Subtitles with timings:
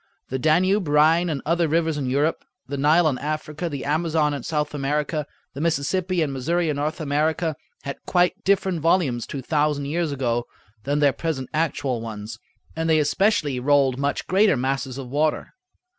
[0.29, 4.41] The Danube, Rhine, and other rivers in Europe, the Nile in Africa, the Amazon in
[4.41, 9.85] South America, the Mississippi and Missouri in North America, had quite different volumes two thousand
[9.85, 10.47] years ago
[10.85, 12.39] than their present actual ones,
[12.75, 15.53] and they especially rolled much greater masses of water.